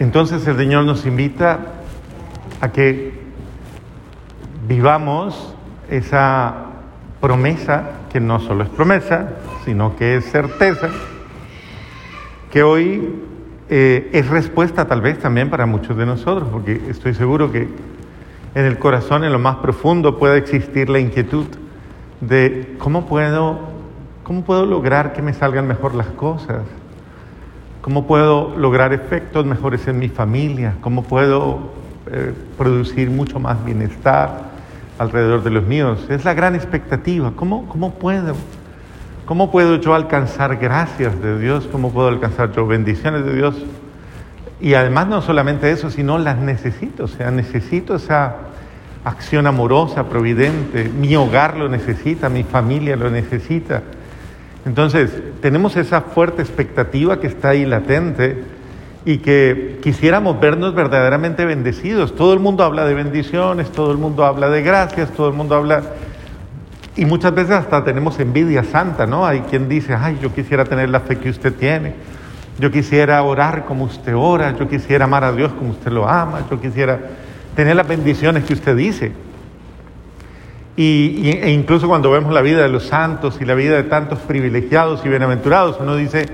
[0.00, 1.58] Entonces el Señor nos invita
[2.62, 3.12] a que
[4.66, 5.54] vivamos
[5.90, 6.54] esa
[7.20, 9.28] promesa, que no solo es promesa,
[9.66, 10.88] sino que es certeza,
[12.50, 13.14] que hoy
[13.68, 17.68] eh, es respuesta tal vez también para muchos de nosotros, porque estoy seguro que
[18.54, 21.44] en el corazón, en lo más profundo, puede existir la inquietud
[22.22, 23.60] de cómo puedo,
[24.24, 26.62] cómo puedo lograr que me salgan mejor las cosas,
[27.80, 31.70] cómo puedo lograr efectos mejores en mi familia, cómo puedo
[32.10, 34.50] eh, producir mucho más bienestar
[34.98, 36.06] alrededor de los míos.
[36.08, 37.32] Es la gran expectativa.
[37.36, 38.34] ¿Cómo, cómo puedo?
[39.24, 41.68] ¿Cómo puedo yo alcanzar gracias de Dios?
[41.70, 43.54] ¿Cómo puedo alcanzar yo bendiciones de Dios?
[44.60, 48.34] Y además no solamente eso, sino las necesito, o sea, necesito esa
[49.04, 53.82] acción amorosa, providente, mi hogar lo necesita, mi familia lo necesita.
[54.66, 55.10] Entonces,
[55.40, 58.44] tenemos esa fuerte expectativa que está ahí latente
[59.04, 62.14] y que quisiéramos vernos verdaderamente bendecidos.
[62.14, 65.54] Todo el mundo habla de bendiciones, todo el mundo habla de gracias, todo el mundo
[65.54, 65.82] habla...
[66.96, 69.24] Y muchas veces hasta tenemos envidia santa, ¿no?
[69.24, 71.94] Hay quien dice, ay, yo quisiera tener la fe que usted tiene,
[72.58, 76.40] yo quisiera orar como usted ora, yo quisiera amar a Dios como usted lo ama,
[76.50, 76.98] yo quisiera
[77.56, 79.12] tener las bendiciones que usted dice.
[80.76, 84.20] Y, e incluso cuando vemos la vida de los santos y la vida de tantos
[84.20, 86.26] privilegiados y bienaventurados, uno dice,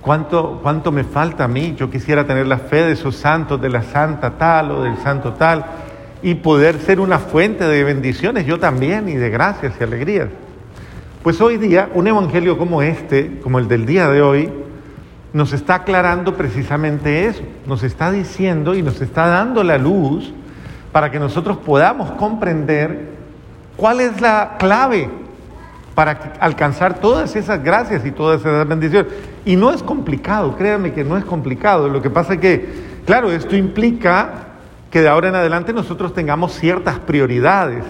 [0.00, 1.74] ¿cuánto, ¿cuánto me falta a mí?
[1.76, 5.32] Yo quisiera tener la fe de esos santos, de la santa tal o del santo
[5.32, 5.64] tal,
[6.22, 10.28] y poder ser una fuente de bendiciones yo también y de gracias y alegrías.
[11.22, 14.52] Pues hoy día un evangelio como este, como el del día de hoy,
[15.32, 20.32] nos está aclarando precisamente eso, nos está diciendo y nos está dando la luz
[20.92, 23.13] para que nosotros podamos comprender
[23.76, 25.08] cuál es la clave
[25.94, 29.12] para alcanzar todas esas gracias y todas esas bendiciones.
[29.44, 31.88] Y no es complicado, créanme que no es complicado.
[31.88, 32.68] Lo que pasa es que,
[33.06, 34.30] claro, esto implica
[34.90, 37.84] que de ahora en adelante nosotros tengamos ciertas prioridades,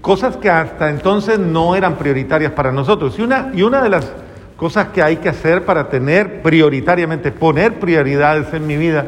[0.00, 3.18] cosas que hasta entonces no eran prioritarias para nosotros.
[3.18, 4.12] Y una, y una de las
[4.56, 9.06] cosas que hay que hacer para tener prioritariamente, poner prioridades en mi vida,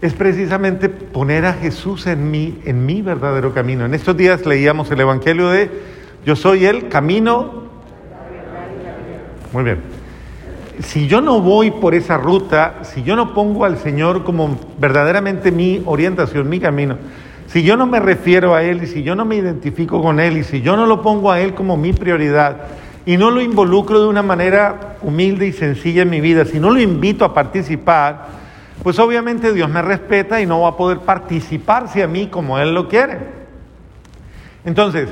[0.00, 3.84] es precisamente poner a Jesús en mí, en mi verdadero camino.
[3.84, 5.70] En estos días leíamos el Evangelio de
[6.24, 7.64] Yo soy el camino.
[9.52, 9.78] Muy bien.
[10.82, 15.52] Si yo no voy por esa ruta, si yo no pongo al Señor como verdaderamente
[15.52, 16.96] mi orientación, mi camino,
[17.48, 20.38] si yo no me refiero a Él y si yo no me identifico con Él
[20.38, 22.56] y si yo no lo pongo a Él como mi prioridad
[23.04, 26.70] y no lo involucro de una manera humilde y sencilla en mi vida, si no
[26.70, 28.39] lo invito a participar,
[28.82, 32.74] pues obviamente Dios me respeta y no va a poder participarse a mí como Él
[32.74, 33.18] lo quiere.
[34.64, 35.08] Entonces,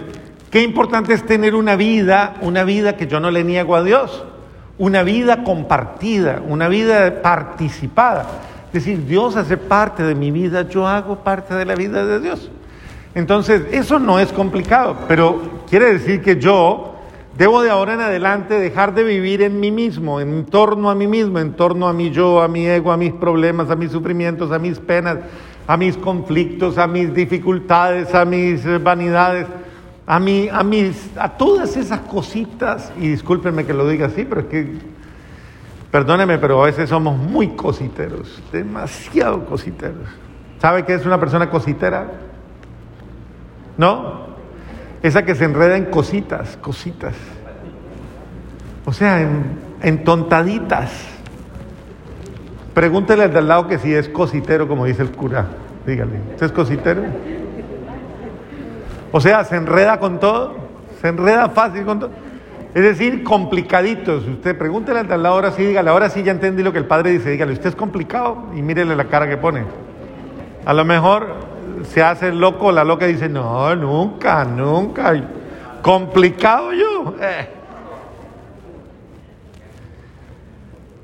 [0.51, 4.25] qué importante es tener una vida, una vida que yo no le niego a Dios,
[4.79, 8.27] una vida compartida, una vida participada.
[8.69, 12.21] Es decir, Dios hace parte de mi vida, yo hago parte de la vida de
[12.21, 12.51] Dios.
[13.15, 16.88] Entonces, eso no es complicado, pero quiere decir que yo
[17.39, 21.07] Debo de ahora en adelante dejar de vivir en mí mismo, en torno a mí
[21.07, 24.51] mismo, en torno a mi yo, a mi ego, a mis problemas, a mis sufrimientos,
[24.51, 25.19] a mis penas,
[25.69, 29.47] a mis conflictos, a mis dificultades, a mis vanidades,
[30.05, 34.41] a, mí, a, mis, a todas esas cositas, y discúlpenme que lo diga así, pero
[34.41, 34.73] es que,
[35.93, 40.09] perdóneme, pero a veces somos muy cositeros, demasiado cositeros.
[40.59, 42.05] ¿Sabe qué es una persona cositera?
[43.77, 44.38] ¿No?
[45.03, 47.15] Esa que se enreda en cositas, cositas.
[48.85, 49.21] O sea,
[49.83, 50.91] en, tontaditas.
[52.75, 55.47] Pregúntele al de al lado que si es cositero, como dice el cura.
[55.87, 57.03] Dígale, ¿usted es cositero?
[59.13, 60.57] O sea, se enreda con todo,
[61.01, 62.11] se enreda fácil con todo.
[62.75, 64.27] Es decir, complicaditos.
[64.27, 66.79] Usted pregúntele al de al lado ahora sí, dígale, ahora sí ya entendí lo que
[66.79, 68.45] el padre dice, dígale, ¿usted es complicado?
[68.55, 69.65] Y mírele la cara que pone.
[70.65, 71.35] A lo mejor
[71.85, 75.15] se hace loco, la loca dice, no, nunca, nunca.
[75.83, 77.15] Complicado yo.
[77.21, 77.49] Eh.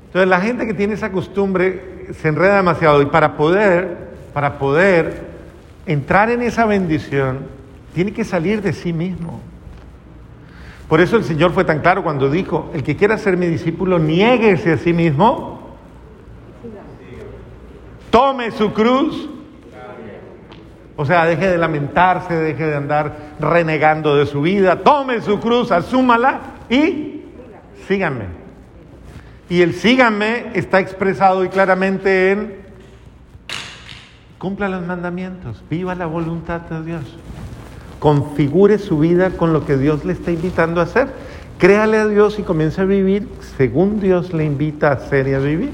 [0.07, 3.97] Entonces la gente que tiene esa costumbre se enreda demasiado y para poder,
[4.33, 5.25] para poder
[5.85, 7.39] entrar en esa bendición,
[7.93, 9.41] tiene que salir de sí mismo.
[10.87, 13.97] Por eso el Señor fue tan claro cuando dijo, el que quiera ser mi discípulo,
[13.97, 15.75] niéguese a sí mismo,
[18.11, 19.29] tome su cruz
[20.97, 25.71] o sea, deje de lamentarse, deje de andar renegando de su vida, tome su cruz,
[25.71, 26.39] asúmala
[26.69, 27.21] y
[27.87, 28.25] síganme.
[29.49, 32.65] Y el síganme está expresado y claramente en
[34.37, 37.03] cumpla los mandamientos, viva la voluntad de Dios,
[37.99, 41.09] configure su vida con lo que Dios le está invitando a hacer,
[41.57, 43.27] créale a Dios y comience a vivir
[43.57, 45.71] según Dios le invita a hacer y a vivir.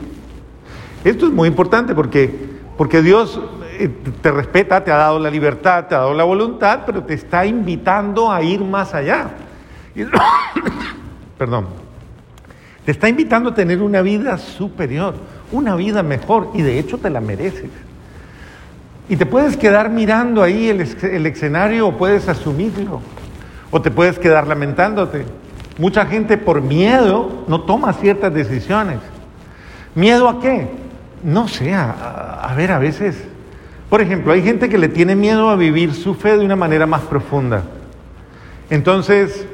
[1.04, 2.34] Esto es muy importante porque,
[2.78, 3.40] porque Dios
[3.88, 7.46] te respeta, te ha dado la libertad, te ha dado la voluntad, pero te está
[7.46, 9.30] invitando a ir más allá.
[11.38, 11.68] Perdón.
[12.86, 15.16] Te está invitando a tener una vida superior,
[15.52, 17.70] una vida mejor, y de hecho te la mereces.
[19.08, 23.02] Y te puedes quedar mirando ahí el, el escenario o puedes asumirlo,
[23.70, 25.26] o te puedes quedar lamentándote.
[25.78, 29.00] Mucha gente por miedo no toma ciertas decisiones.
[29.96, 30.70] ¿Miedo a qué?
[31.24, 33.16] No sé, a, ver, a veces,
[33.92, 36.86] por ejemplo, hay gente que le tiene miedo a vivir su fe de una manera
[36.86, 37.64] más profunda.
[38.70, 39.46] Entonces,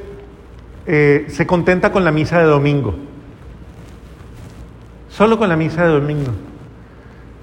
[0.86, 2.94] eh, se contenta con la misa de domingo.
[5.08, 6.30] Solo con la misa de domingo.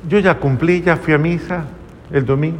[0.07, 1.65] Yo ya cumplí, ya fui a misa
[2.11, 2.59] el domingo.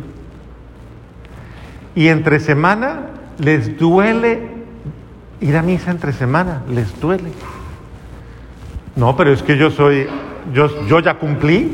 [1.96, 4.50] Y entre semana les duele
[5.40, 7.32] ir a misa entre semana, les duele.
[8.98, 10.08] No, pero es que yo soy,
[10.54, 11.72] yo, yo ya cumplí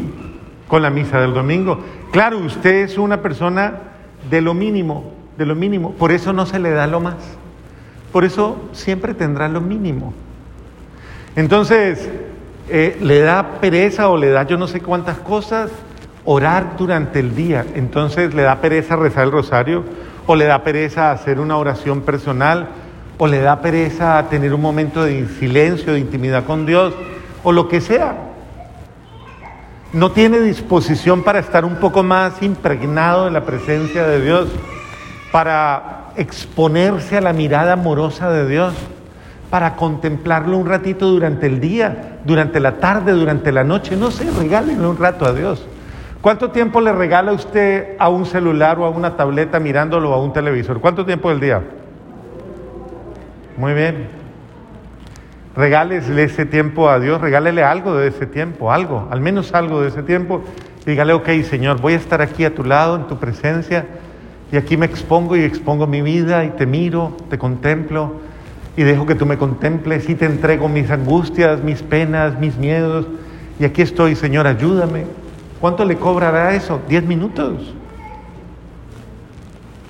[0.71, 1.79] con la misa del domingo.
[2.11, 3.73] Claro, usted es una persona
[4.29, 7.17] de lo mínimo, de lo mínimo, por eso no se le da lo más.
[8.13, 10.13] Por eso siempre tendrá lo mínimo.
[11.35, 12.09] Entonces,
[12.69, 15.71] eh, le da pereza o le da yo no sé cuántas cosas
[16.23, 17.65] orar durante el día.
[17.75, 19.83] Entonces le da pereza rezar el rosario
[20.25, 22.69] o le da pereza hacer una oración personal
[23.17, 26.93] o le da pereza tener un momento de silencio, de intimidad con Dios,
[27.43, 28.30] o lo que sea.
[29.93, 34.47] No tiene disposición para estar un poco más impregnado en la presencia de Dios,
[35.33, 38.73] para exponerse a la mirada amorosa de Dios,
[39.49, 43.97] para contemplarlo un ratito durante el día, durante la tarde, durante la noche.
[43.97, 45.65] No sé, regálenle un rato a Dios.
[46.21, 50.31] ¿Cuánto tiempo le regala usted a un celular o a una tableta mirándolo a un
[50.31, 50.79] televisor?
[50.79, 51.61] ¿Cuánto tiempo del día?
[53.57, 54.20] Muy bien.
[55.55, 59.89] Regálesle ese tiempo a Dios, regálele algo de ese tiempo, algo, al menos algo de
[59.89, 60.43] ese tiempo.
[60.85, 63.85] dígale, ok, Señor, voy a estar aquí a tu lado, en tu presencia,
[64.51, 68.15] y aquí me expongo y expongo mi vida y te miro, te contemplo
[68.75, 73.05] y dejo que tú me contemples y te entrego mis angustias, mis penas, mis miedos.
[73.59, 75.05] Y aquí estoy, Señor, ayúdame.
[75.59, 76.79] ¿Cuánto le cobrará eso?
[76.87, 77.73] ¿Diez minutos?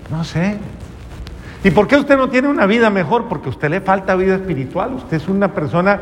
[0.09, 0.57] No sé.
[1.63, 3.27] ¿Y por qué usted no tiene una vida mejor?
[3.27, 4.93] Porque a usted le falta vida espiritual.
[4.93, 6.01] Usted es una persona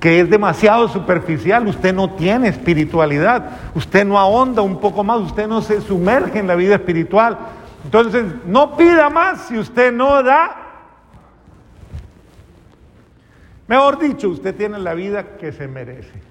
[0.00, 5.46] que es demasiado superficial, usted no tiene espiritualidad, usted no ahonda un poco más, usted
[5.46, 7.38] no se sumerge en la vida espiritual.
[7.84, 10.56] Entonces, no pida más si usted no da.
[13.68, 16.30] Mejor dicho, usted tiene la vida que se merece.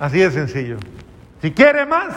[0.00, 0.78] Así de sencillo.
[1.42, 2.14] Si quiere más,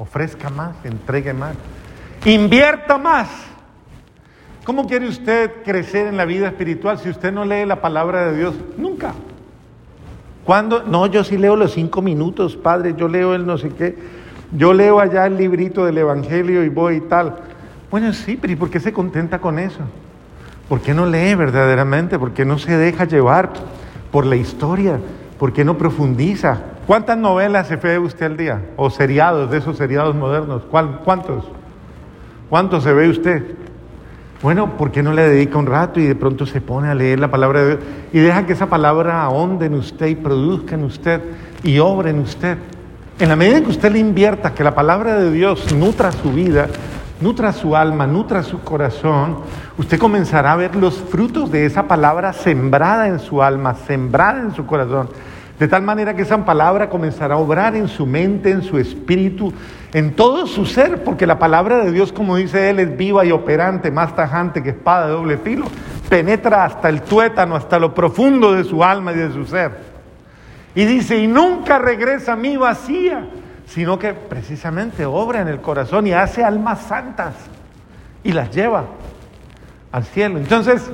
[0.00, 1.54] ofrezca más, entregue más,
[2.24, 3.28] invierta más.
[4.64, 8.38] ¿Cómo quiere usted crecer en la vida espiritual si usted no lee la palabra de
[8.38, 8.54] Dios?
[8.78, 9.12] Nunca.
[10.44, 10.84] ¿Cuándo?
[10.84, 13.94] No, yo sí leo los cinco minutos, Padre, yo leo el no sé qué.
[14.52, 17.36] Yo leo allá el librito del Evangelio y voy y tal.
[17.90, 19.80] Bueno, sí, pero ¿y por qué se contenta con eso?
[20.68, 22.18] ¿Por qué no lee verdaderamente?
[22.18, 23.50] ¿Por qué no se deja llevar
[24.10, 24.98] por la historia?
[25.38, 26.58] ¿Por qué no profundiza?
[26.90, 28.62] ¿Cuántas novelas se ve usted al día?
[28.74, 30.62] O seriados, de esos seriados modernos.
[30.68, 31.44] ¿Cuántos?
[32.48, 33.44] ¿Cuántos se ve usted?
[34.42, 37.20] Bueno, ¿por qué no le dedica un rato y de pronto se pone a leer
[37.20, 40.82] la palabra de Dios y deja que esa palabra ahonde en usted y produzca en
[40.82, 41.20] usted
[41.62, 42.58] y obre en usted?
[43.20, 46.32] En la medida en que usted le invierta, que la palabra de Dios nutra su
[46.32, 46.66] vida,
[47.20, 49.36] nutra su alma, nutra su corazón,
[49.78, 54.52] usted comenzará a ver los frutos de esa palabra sembrada en su alma, sembrada en
[54.56, 55.08] su corazón.
[55.60, 59.52] De tal manera que esa palabra comenzará a obrar en su mente, en su espíritu,
[59.92, 63.30] en todo su ser, porque la palabra de Dios, como dice él, es viva y
[63.30, 65.66] operante, más tajante que espada de doble filo,
[66.08, 69.72] penetra hasta el tuétano, hasta lo profundo de su alma y de su ser.
[70.74, 73.26] Y dice, y nunca regresa a mí vacía,
[73.66, 77.34] sino que precisamente obra en el corazón y hace almas santas
[78.24, 78.86] y las lleva
[79.92, 80.38] al cielo.
[80.38, 80.90] Entonces,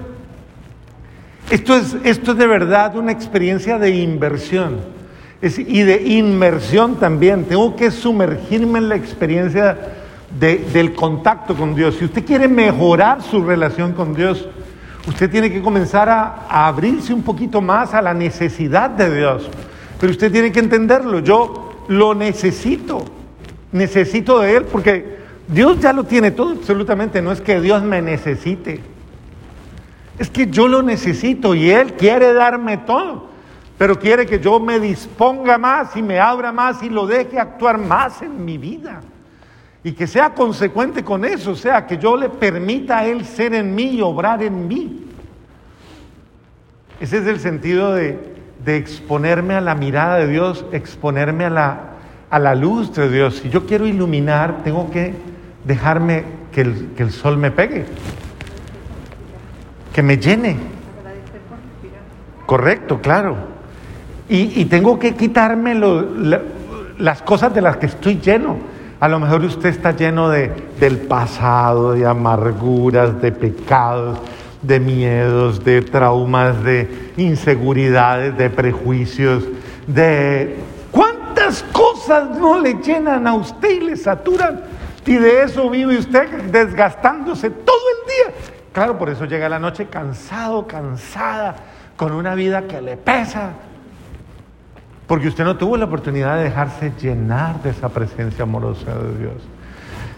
[1.50, 4.96] esto es, esto es de verdad una experiencia de inversión
[5.42, 7.44] y de inmersión también.
[7.44, 9.78] Tengo que sumergirme en la experiencia
[10.38, 11.96] del contacto con Dios.
[11.98, 14.48] Si usted quiere mejorar su relación con Dios,
[15.06, 19.48] usted tiene que comenzar a, abrirse un poquito más a la necesidad de Dios.
[20.00, 21.20] Pero usted tiene que entenderlo.
[21.20, 23.04] Yo lo necesito.
[23.72, 25.16] Necesito de Él porque
[25.48, 27.22] Dios ya lo tiene todo absolutamente.
[27.22, 28.95] No es que Dios me necesite.
[30.18, 33.28] Es que yo lo necesito y Él quiere darme todo,
[33.76, 37.78] pero quiere que yo me disponga más y me abra más y lo deje actuar
[37.78, 39.02] más en mi vida.
[39.85, 43.54] Y que sea consecuente con eso, o sea, que yo le permita a Él ser
[43.54, 45.04] en mí y obrar en mí.
[46.99, 48.18] Ese es el sentido de,
[48.64, 51.80] de exponerme a la mirada de Dios, exponerme a la,
[52.30, 53.37] a la luz de Dios.
[53.37, 55.14] Si yo quiero iluminar, tengo que
[55.64, 57.85] dejarme que el, que el sol me pegue,
[59.96, 60.58] que me llene.
[62.44, 63.34] Correcto, claro.
[64.28, 65.74] Y, y tengo que quitarme
[66.98, 68.58] las cosas de las que estoy lleno.
[69.00, 74.18] A lo mejor usted está lleno de, del pasado, de amarguras, de pecados,
[74.60, 79.44] de miedos, de traumas, de inseguridades, de prejuicios,
[79.86, 80.56] de
[80.90, 84.60] cuántas cosas no le llenan a usted y le saturan.
[85.06, 87.48] Y de eso vive usted desgastándose.
[88.76, 91.56] Claro, por eso llega la noche cansado, cansada,
[91.97, 93.52] con una vida que le pesa,
[95.06, 99.33] porque usted no tuvo la oportunidad de dejarse llenar de esa presencia amorosa de Dios.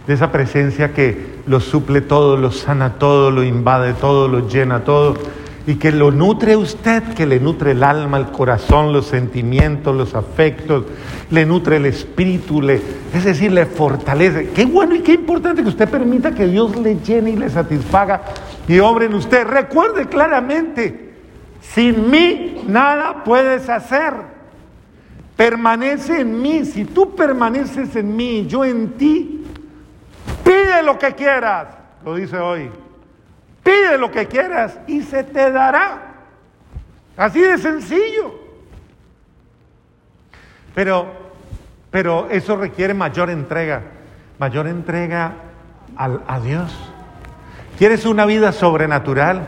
[0.09, 4.83] De esa presencia que lo suple todo, lo sana todo, lo invade todo, lo llena
[4.83, 5.15] todo.
[5.69, 10.17] Y que lo nutre usted, que le nutre el alma, el corazón, los sentimientos, los
[10.17, 10.83] afectos,
[11.31, 12.83] le nutre el espíritu, le,
[13.15, 14.49] es decir, le fortalece.
[14.49, 18.23] Qué bueno y qué importante que usted permita que Dios le llene y le satisfaga
[18.68, 19.46] y obre en usted.
[19.46, 21.14] Recuerde claramente,
[21.60, 24.14] sin mí nada puedes hacer.
[25.37, 26.64] Permanece en mí.
[26.64, 29.44] Si tú permaneces en mí, yo en ti,
[30.44, 31.68] pide lo que quieras.
[32.04, 32.70] Lo dice hoy.
[33.62, 36.14] Pide lo que quieras y se te dará.
[37.16, 38.34] Así de sencillo.
[40.75, 41.06] Pero,
[41.90, 43.82] pero eso requiere mayor entrega.
[44.38, 45.32] Mayor entrega
[45.96, 46.76] al- a Dios.
[47.78, 49.42] ¿Quieres una vida sobrenatural?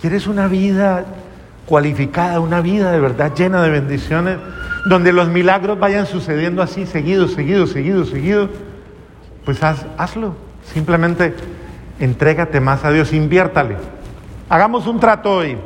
[0.00, 1.04] ¿Quieres una vida
[1.66, 4.38] cualificada, una vida de verdad llena de bendiciones,
[4.88, 8.48] donde los milagros vayan sucediendo así, seguido, seguido, seguido, seguido?
[9.44, 10.36] Pues haz- hazlo.
[10.72, 11.34] Simplemente
[11.98, 13.76] entrégate más a Dios, inviértale.
[14.48, 15.56] Hagamos un trato hoy.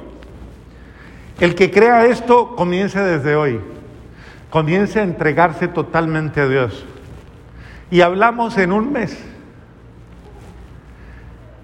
[1.40, 3.60] El que crea esto, comience desde hoy.
[4.50, 6.84] Comience a entregarse totalmente a Dios.
[7.90, 9.16] Y hablamos en un mes.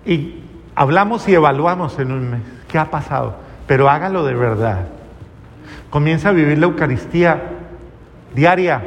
[0.07, 0.43] Y
[0.75, 4.87] hablamos y evaluamos en un mes qué ha pasado, pero hágalo de verdad.
[5.91, 7.43] Comienza a vivir la Eucaristía
[8.35, 8.83] diaria.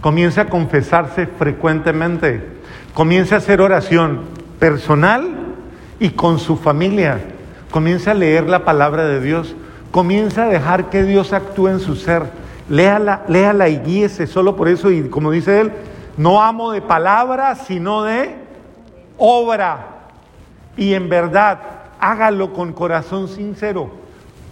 [0.00, 2.46] Comienza a confesarse frecuentemente.
[2.94, 4.20] Comienza a hacer oración
[4.58, 5.28] personal
[5.98, 7.20] y con su familia.
[7.70, 9.54] Comienza a leer la palabra de Dios.
[9.90, 12.24] Comienza a dejar que Dios actúe en su ser.
[12.68, 14.90] Léala, léala y guíese solo por eso.
[14.90, 15.72] Y como dice él,
[16.16, 18.34] no amo de palabra, sino de
[19.16, 19.99] obra.
[20.80, 21.58] Y en verdad,
[22.00, 23.90] hágalo con corazón sincero.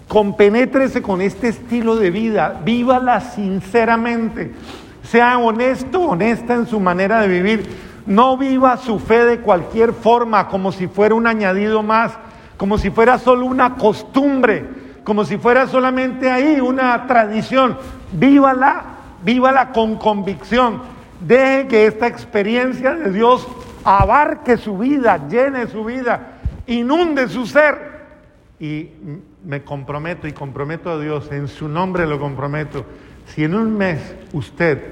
[0.08, 2.60] Compenétrese con este estilo de vida.
[2.62, 4.52] Vívala sinceramente.
[5.04, 7.66] Sea honesto, honesta en su manera de vivir.
[8.04, 12.12] No viva su fe de cualquier forma, como si fuera un añadido más,
[12.58, 14.66] como si fuera solo una costumbre,
[15.04, 17.78] como si fuera solamente ahí una tradición.
[18.12, 18.84] Vívala,
[19.24, 20.82] vívala con convicción.
[21.20, 23.48] Deje que esta experiencia de Dios
[23.84, 27.98] abarque su vida, llene su vida, inunde su ser.
[28.60, 28.88] Y
[29.44, 32.84] me comprometo y comprometo a Dios, en su nombre lo comprometo.
[33.26, 34.00] Si en un mes
[34.32, 34.82] usted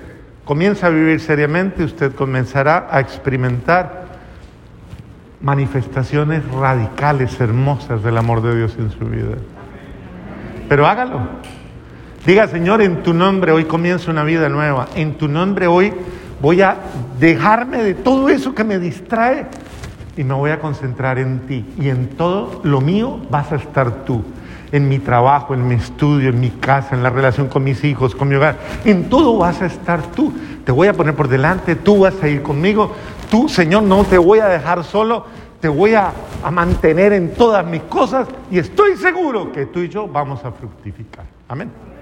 [0.44, 4.06] comienza a vivir seriamente, usted comenzará a experimentar
[5.40, 9.36] manifestaciones radicales, hermosas del amor de Dios en su vida.
[10.68, 11.20] Pero hágalo.
[12.24, 14.88] Diga, Señor, en tu nombre hoy comienza una vida nueva.
[14.96, 15.92] En tu nombre hoy
[16.40, 16.76] voy a
[17.18, 19.46] dejarme de todo eso que me distrae
[20.16, 21.64] y me voy a concentrar en ti.
[21.78, 24.22] Y en todo lo mío vas a estar tú.
[24.72, 28.14] En mi trabajo, en mi estudio, en mi casa, en la relación con mis hijos,
[28.14, 28.56] con mi hogar.
[28.84, 30.32] En todo vas a estar tú.
[30.64, 32.92] Te voy a poner por delante, tú vas a ir conmigo.
[33.30, 35.24] Tú, Señor, no te voy a dejar solo.
[35.60, 36.12] Te voy a,
[36.42, 40.52] a mantener en todas mis cosas y estoy seguro que tú y yo vamos a
[40.52, 41.24] fructificar.
[41.48, 41.95] Amén.